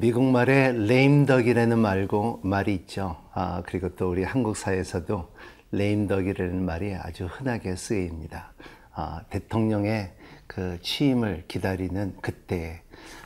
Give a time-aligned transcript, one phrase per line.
[0.00, 3.16] 미국 말에 레임덕이라는 말고 말이 있죠.
[3.34, 5.28] 아, 그리고 또 우리 한국 사회에서도
[5.72, 8.52] 레임덕이라는 말이 아주 흔하게 쓰입니다.
[8.92, 10.12] 아, 대통령의
[10.46, 12.80] 그 취임을 기다리는 그때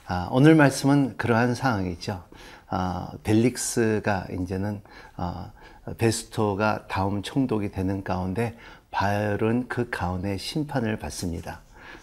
[0.07, 2.25] 아, 오늘 말씀은 그러한 상황이죠.
[2.69, 4.81] 아, 벨릭스가 이제는
[5.17, 5.53] 아,
[5.99, 8.57] 베스토가 다음 총독이 되는 가운데
[8.91, 11.61] 바울은 그 가운데 심판을 받습니다.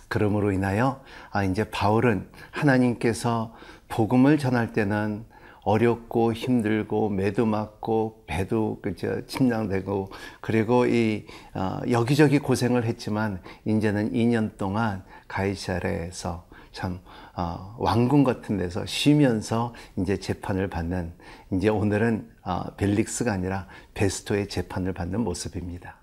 [0.09, 1.01] 그러므로 인하여
[1.31, 3.55] 아, 이제 바울은 하나님께서
[3.89, 5.25] 복음을 전할 때는
[5.63, 10.09] 어렵고 힘들고 매도 맞고 배도 그저 침낭되고
[10.41, 16.99] 그리고 이 어, 여기저기 고생을 했지만 이제는 2년 동안 가이사레에서 참
[17.35, 21.13] 어, 왕궁 같은 데서 쉬면서 이제 재판을 받는
[21.51, 25.98] 이제 오늘은 어, 벨릭스가 아니라 베스토의 재판을 받는 모습입니다.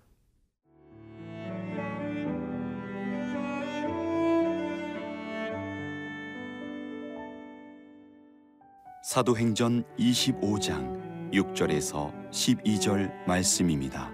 [9.06, 14.12] 사도행전 25장 6절에서 12절 말씀입니다.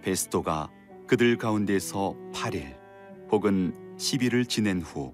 [0.00, 0.70] 베스토가
[1.08, 2.78] 그들 가운데서 8일
[3.32, 5.12] 혹은 10일을 지낸 후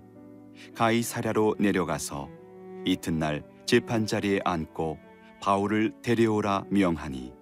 [0.74, 2.28] 가이사랴로 내려가서
[2.84, 4.98] 이튿날 재판 자리에 앉고
[5.40, 7.32] 바울을 데려오라 명하니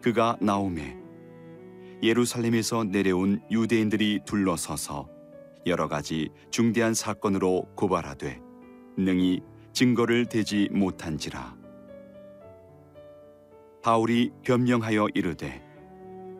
[0.00, 0.96] 그가 나오매
[2.02, 5.10] 예루살렘에서 내려온 유대인들이 둘러서서
[5.66, 8.45] 여러 가지 중대한 사건으로 고발하되
[8.96, 11.54] 능히 증거를 대지 못한지라.
[13.86, 15.62] 바울이 변명하여 이르되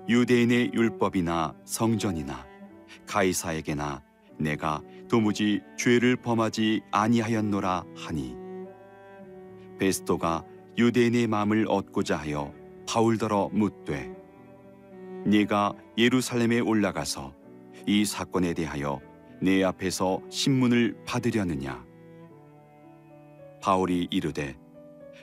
[0.08, 2.44] 유대인의 율법이나 성전이나
[3.06, 4.02] 가이사에게나
[4.36, 8.36] 내가 도무지 죄를 범하지 아니하였노라 하니
[9.78, 10.44] 베스토가
[10.76, 12.52] 유대인의 마음을 얻고자 하여
[12.88, 14.12] 바울더러 묻되
[15.24, 17.32] 네가 예루살렘에 올라가서
[17.86, 19.00] 이 사건에 대하여
[19.40, 21.85] 내 앞에서 신문을 받으려느냐
[23.66, 24.56] 바울이 이르되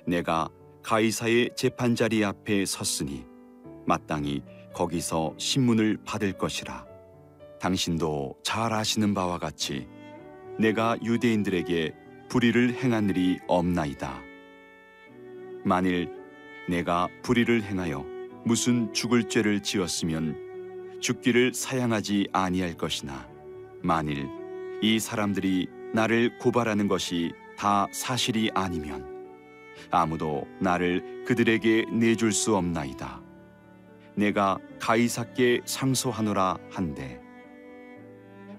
[0.05, 0.49] 내가
[0.83, 3.25] 가이사의 재판 자리 앞에 섰으니
[3.85, 4.43] 마땅히
[4.73, 6.85] 거기서 신문을 받을 것이라.
[7.61, 9.87] 당신도 잘 아시는 바와 같이
[10.59, 11.93] 내가 유대인들에게
[12.27, 14.19] 불의를 행한 일이 없나이다.
[15.63, 16.11] 만일
[16.67, 18.05] 내가 불의를 행하여
[18.43, 23.25] 무슨 죽을 죄를 지었으면 죽기를 사양하지 아니할 것이나
[23.81, 24.27] 만일
[24.81, 27.31] 이 사람들이 나를 고발하는 것이
[27.63, 29.07] 다 사실이 아니면
[29.90, 33.22] 아무도 나를 그들에게 내줄 수 없나이다.
[34.16, 37.22] 내가 가이사께 상소하노라 한데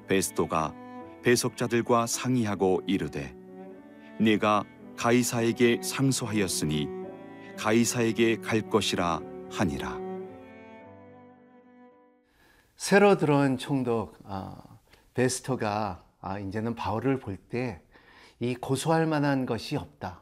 [0.09, 0.75] 베스토가
[1.23, 3.37] 배속자들과 상의하고 이르되
[4.19, 4.65] 내가
[4.97, 6.89] 가이사에게 상소하였으니
[7.59, 9.21] 가이사에게 갈 것이라
[9.51, 10.01] 하니라.
[12.77, 14.63] 새로 들어온 총독 어,
[15.13, 17.83] 베스토가 아, 이제는 바울을 볼 때
[18.41, 20.21] 이 고소할 만한 것이 없다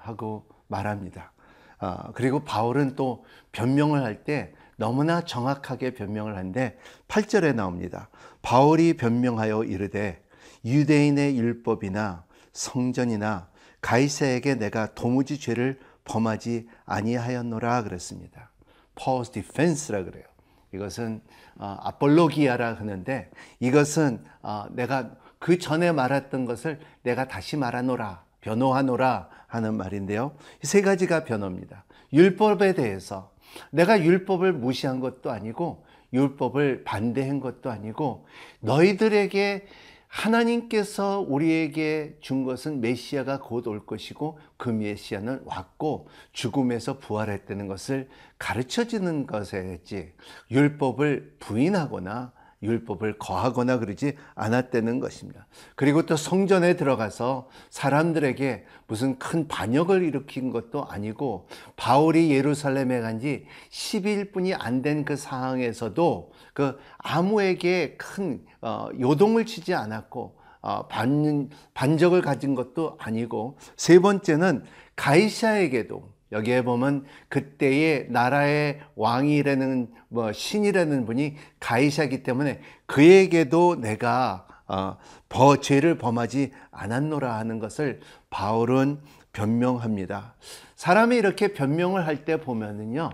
[0.00, 1.32] 하고 말합니다.
[1.80, 6.78] 어, 그리고 바울은 또 변명을 할 때 너무나 정확하게 변명을 하는데
[7.08, 8.08] 8절에 나옵니다.
[8.42, 10.22] 바울이 변명하여 이르되
[10.64, 13.48] 유대인의 율법이나 성전이나
[13.80, 18.50] 가이사에게 내가 도무지 죄를 범하지 아니하였노라 그랬습니다.
[18.94, 20.24] Paul's defense라 그래요.
[20.72, 21.22] 이것은
[21.56, 29.74] 어, 아폴로기아라 하는데 이것은 어, 내가 그 전에 말했던 것을 내가 다시 말하노라 변호하노라 하는
[29.74, 30.36] 말인데요.
[30.62, 31.84] 세 가지가 변호입니다.
[32.12, 33.32] 율법에 대해서
[33.70, 38.26] 내가 율법을 무시한 것도 아니고 율법을 반대한 것도 아니고
[38.60, 39.66] 너희들에게
[40.08, 48.84] 하나님께서 우리에게 준 것은 메시아가 곧 올 것이고 그 메시아는 왔고 죽음에서 부활했다는 것을 가르쳐
[48.86, 50.12] 주는 것이지
[50.50, 52.32] 율법을 부인하거나
[52.62, 55.46] 율법을 거하거나 그러지 않았다는 것입니다.
[55.76, 61.46] 그리고 또 성전에 들어가서 사람들에게 무슨 큰 반역을 일으킨 것도 아니고
[61.76, 69.74] 바울이 예루살렘에 간 지 10일뿐이 안 된 그 상황에서도 그 아무에게 큰 어, 요동을 치지
[69.74, 74.64] 않았고 어, 반, 반적을 가진 것도 아니고 세 번째는
[74.96, 84.98] 가이샤에게도 여기에 보면 그때의 나라의 왕이라는 뭐 신이라는 분이 가이샤기 때문에 그에게도 내가 어,
[85.30, 89.00] 버, 죄를 범하지 않았노라 하는 것을 바울은
[89.32, 90.34] 변명합니다.
[90.76, 93.10] 사람이 이렇게 변명을 할 때 보면은요,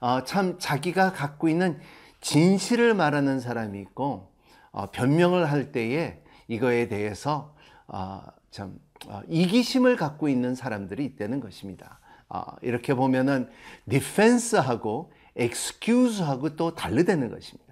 [0.00, 1.78] 어, 참 자기가 갖고 있는
[2.22, 4.32] 진실을 말하는 사람이 있고
[4.72, 7.54] 어, 변명을 할 때에 이거에 대해서
[7.88, 12.00] 어, 참 어, 이기심을 갖고 있는 사람들이 있다는 것입니다.
[12.28, 13.48] 어, 이렇게 보면은
[13.88, 17.66] defense하고 excuse하고 또 다르다는 것입니다.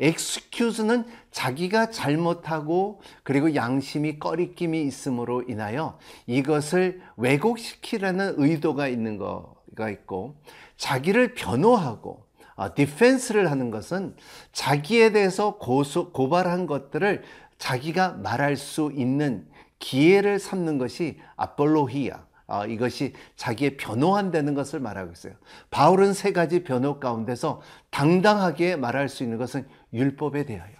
[0.00, 10.36] excuse는 자기가 잘못하고 그리고 양심이 꺼리낌이 있음으로 인하여 이것을 왜곡시키려는 의도가 있는 거가 있고
[10.76, 12.26] 자기를 변호하고
[12.56, 14.16] 어, 디펜스를 하는 것은
[14.52, 17.22] 자기에 대해서 고소, 고발한 것들을
[17.58, 19.46] 자기가 말할 수 있는
[19.78, 22.27] 기회를 삼는 것이 아폴로히야.
[22.48, 25.34] 어, 이것이 자기의 변호한다는 것을 말하고 있어요.
[25.70, 27.60] 바울은 세 가지 변호 가운데서
[27.90, 30.72] 당당하게 말할 수 있는 것은 율법에 대하여,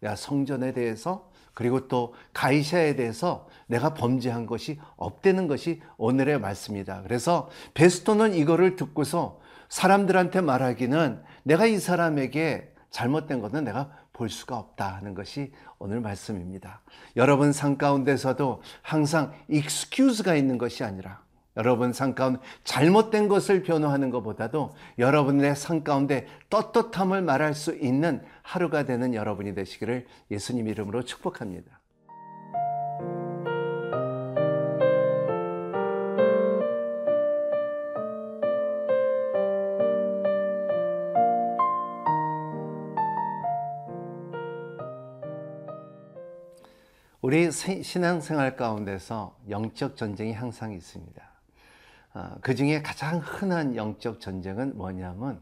[0.00, 7.02] 내가 성전에 대해서 그리고 또 가이샤에 대해서 내가 범죄한 것이 없다는 것이 오늘의 말씀이다.
[7.02, 9.38] 그래서 베스토는 이거를 듣고서
[9.68, 16.80] 사람들한테 말하기는 내가 이 사람에게 잘못된 것은 내가 볼 수가 없다 하는 것이 오늘 말씀입니다.
[17.16, 21.20] 여러분 삶 가운데서도 항상 excuse가 있는 것이 아니라
[21.56, 28.84] 여러분 삶 가운데 잘못된 것을 변호하는 것보다도 여러분의 삶 가운데 떳떳함을 말할 수 있는 하루가
[28.84, 31.81] 되는 여러분이 되시기를 예수님 이름으로 축복합니다.
[47.32, 51.22] 우리 신앙생활 가운데서 영적 전쟁이 항상 있습니다.
[52.12, 55.40] 어, 그 중에 가장 흔한 영적 전쟁은 뭐냐면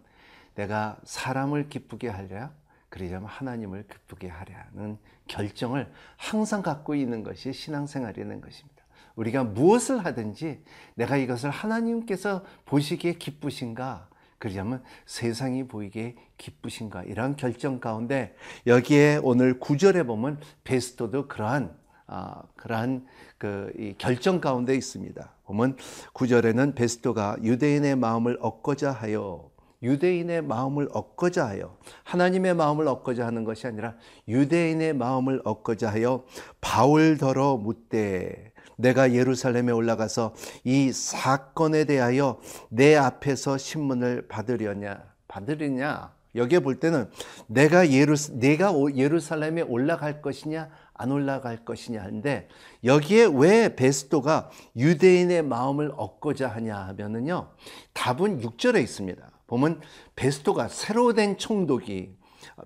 [0.55, 2.53] 내가 사람을 기쁘게 하랴,
[2.91, 8.85] 그러자면 하나님을 기쁘게 하랴는 결정을 항상 갖고 있는 것이 신앙생활이라는 것입니다.
[9.17, 10.63] 우리가 무엇을 하든지
[10.95, 14.07] 내가 이것을 하나님께서 보시기에 기쁘신가,
[14.39, 18.37] 그러자면 세상이 보이기에 기쁘신가 이러한 결정 가운데
[18.69, 21.80] 여기에 오늘 구절에 보면 베스토도 그러한
[22.13, 23.07] 아, 그러한
[23.39, 25.33] 그 결정 가운데 있습니다.
[25.45, 25.77] 보면
[26.13, 29.49] 구절에는 베스토가 유대인의 마음을 얻고자 하여
[29.83, 33.95] 유대인의 마음을 얻고자 하여 하나님의 마음을 얻고자 하는 것이 아니라
[34.27, 36.25] 유대인의 마음을 얻고자 하여
[36.61, 40.35] 바울더러 묻되 내가 예루살렘에 올라가서
[40.65, 42.41] 이 사건에 대하여
[42.71, 47.11] 내 앞에서 신문을 받으려냐 받으리냐 여기에 볼 때는
[47.47, 52.49] 내가 예루 내가 예루살렘에 올라갈 것이냐 안 올라갈 것이냐 하는데
[52.85, 57.51] 여기에 왜 베스토가 유대인의 마음을 얻고자 하냐 하면은요
[57.93, 59.31] 답은 6절에 있습니다.
[59.47, 59.81] 보면
[60.15, 62.17] 베스토가 새로 된 총독이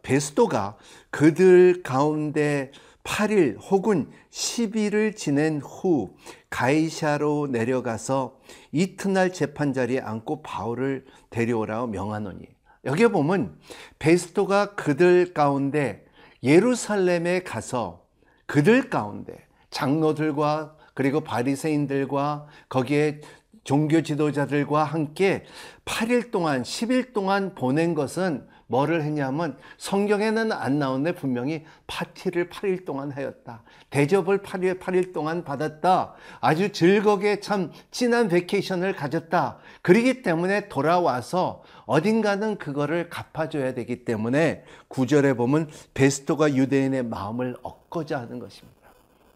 [0.03, 0.77] 베스토가
[1.11, 2.71] 그들 가운데
[3.05, 6.17] 8일 혹은 10일을 지낸 후
[6.51, 8.39] 가이샤로 내려가서
[8.73, 12.47] 이튿날 재판 자리에 앉고 바울을 데려오라고 명하노니
[12.85, 13.59] 여기에 보면
[13.99, 16.05] 베스토가 그들 가운데
[16.43, 18.05] 예루살렘에 가서
[18.47, 23.21] 그들 가운데 장로들과 그리고 바리새인들과 거기에
[23.65, 25.45] 종교 지도자들과 함께
[25.87, 33.11] 8일 동안 10일 동안 보낸 것은 뭐를 했냐면 성경에는 안 나오는데 분명히 파티를 8일 동안
[33.11, 33.63] 하였다.
[33.91, 36.15] 대접을 8일, 8일 동안 받았다.
[36.41, 39.59] 아주 즐겁게 참 진한 베케이션을 가졌다.
[39.83, 48.39] 그러기 때문에 돌아와서 어딘가는 그거를 갚아줘야 되기 때문에 구절에 보면 베스토가 유대인의 마음을 얻고자 하는
[48.39, 48.75] 것입니다.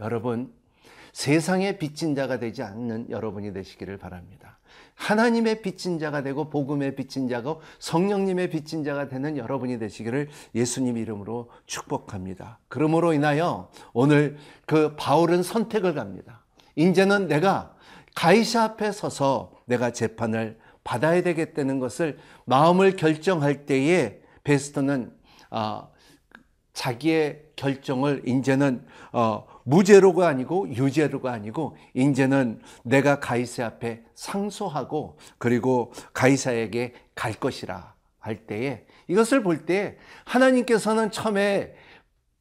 [0.01, 0.53] 여러분,
[1.13, 4.58] 세상에 빚진 자가 되지 않는 여러분이 되시기를 바랍니다.
[4.99, 11.51] 하나님의 빚진 자가 되고 복음의 빚진 자고 성령님의 빚진 자가 되는 여러분이 되시기를 예수님 이름으로
[11.67, 12.59] 축복합니다.
[12.69, 14.37] 그러므로 인하여 오늘
[14.67, 16.43] 그 바울은 선택을 갑니다.
[16.75, 17.75] 이제는 내가
[18.15, 25.13] 가이사 앞에 서서 내가 재판을 받아야 되겠다는 것을 마음을 결정할 때에 베스터는
[25.51, 25.89] 어,
[26.73, 36.95] 자기의 결정을 이제는 어, 무죄로가 아니고 유죄로가 아니고 이제는 내가 가이사 앞에 상소하고 그리고 가이사에게
[37.15, 41.75] 갈 것이라 할 때에 이것을 볼 때 하나님께서는 처음에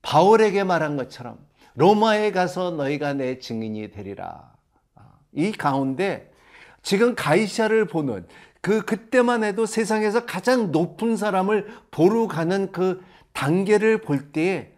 [0.01, 1.37] 바울에게 말한 것처럼
[1.75, 4.53] 로마에 가서 너희가 내 증인이 되리라.
[5.33, 6.31] 이 가운데
[6.81, 8.25] 지금 가이샤를 보는
[8.61, 13.03] 그 그때만 해도 세상에서 가장 높은 사람을 보러 가는 그
[13.33, 14.71] 단계를 볼 때에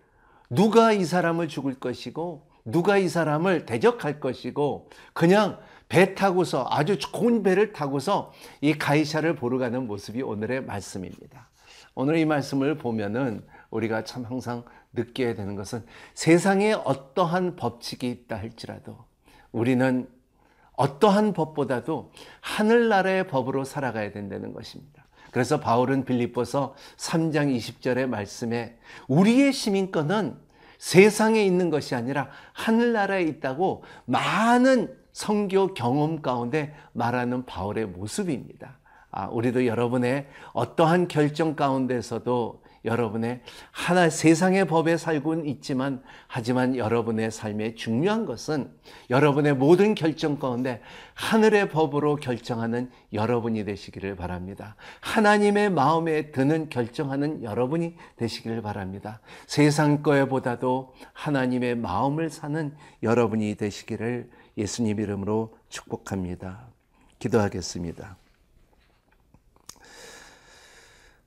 [0.50, 7.42] 누가 이 사람을 죽을 것이고 누가 이 사람을 대적할 것이고 그냥 배 타고서 아주 좋은
[7.42, 11.50] 배를 타고서 이 가이샤를 보러 가는 모습이 오늘의 말씀입니다.
[11.96, 14.64] 오늘 이 말씀을 보면은 우리가 참 항상
[14.94, 18.98] 느껴야 되는 것은 세상에 어떠한 법칙이 있다 할지라도
[19.52, 20.08] 우리는
[20.74, 25.06] 어떠한 법보다도 하늘나라의 법으로 살아가야 된다는 것입니다.
[25.32, 30.36] 그래서 바울은 빌립보서 3장 20절의 말씀에 우리의 시민권은
[30.78, 38.78] 세상에 있는 것이 아니라 하늘나라에 있다고 많은 성교 경험 가운데 말하는 바울의 모습입니다.
[39.12, 47.76] 아, 우리도 여러분의 어떠한 결정 가운데서도 여러분의 하나 세상의 법에 살고는 있지만 하지만 여러분의 삶에
[47.76, 48.72] 중요한 것은
[49.10, 50.82] 여러분의 모든 결정 가운데
[51.14, 54.76] 하늘의 법으로 결정하는 여러분이 되시기를 바랍니다.
[55.02, 59.20] 하나님의 마음에 드는 결정하는 여러분이 되시기를 바랍니다.
[59.48, 66.68] 세상 거에보다도 하나님의 마음을 사는 여러분이 되시기를 예수님 이름으로 축복합니다.
[67.20, 68.18] 기도하겠습니다.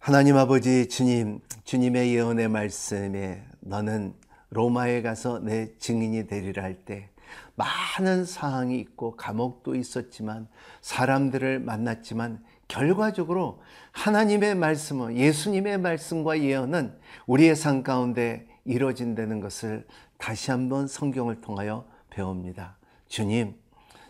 [0.03, 4.15] 하나님 아버지 주님, 주님의 예언의 말씀에 너는
[4.51, 7.09] 로마에 가서 내 증인이 되리라 할 때
[7.55, 10.49] 많은 상황이 있고 감옥도 있었지만
[10.81, 19.87] 사람들을 만났지만 결과적으로 하나님의 말씀은 예수님의 말씀과 예언은 우리의 삶 가운데 이루어진다는 것을
[20.19, 22.77] 다시 한번 성경을 통하여 배웁니다.
[23.07, 23.55] 주님,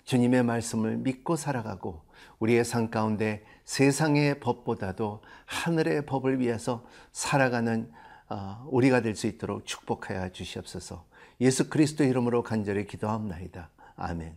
[0.04, 2.00] 주님의 말씀을 믿고 살아가고
[2.38, 7.90] 우리의 삶 가운데 세상의 법보다도 하늘의 법을 위해서 살아가는
[8.28, 11.04] 어, 우리가 될 수 있도록 축복하여 주시옵소서.
[11.40, 13.71] 예수 그리스도 이름으로 간절히 기도합나이다.
[13.97, 14.35] 아멘.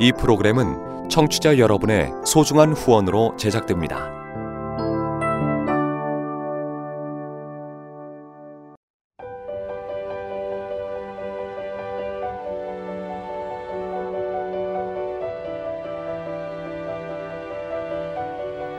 [0.00, 4.17] 이 프로그램은 청취자 여러분의 소중한 후원으로 제작됩니다.